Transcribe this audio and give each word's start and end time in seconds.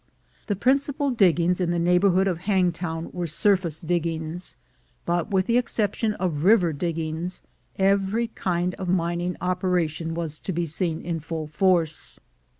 The 0.47 0.55
principal 0.55 1.11
diggings 1.11 1.61
in 1.61 1.69
the 1.69 1.77
neighborhood 1.77 2.27
of 2.27 2.39
Hangtown 2.39 3.11
were 3.13 3.27
surface 3.27 3.79
diggings; 3.81 4.57
but, 5.05 5.29
with 5.29 5.45
the 5.45 5.57
excep 5.59 5.93
tion 5.93 6.15
of 6.15 6.43
river 6.43 6.73
diggings, 6.73 7.43
every 7.77 8.29
kind 8.29 8.73
of 8.79 8.89
mining 8.89 9.37
operation 9.41 10.15
was 10.15 10.39
to 10.39 10.51
be 10.51 10.65
seen 10.65 11.01
in 11.01 11.19
full 11.19 11.45
force. 11.45 12.19